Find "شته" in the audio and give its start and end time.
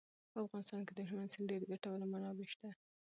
2.53-2.69